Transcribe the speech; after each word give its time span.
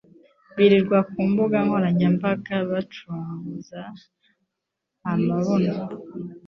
birirwa 0.55 0.97
ku 1.11 1.19
mbuga 1.29 1.57
nkoranyambaga 1.65 2.55
bacugusa 2.69 3.81
amabuno. 5.11 5.75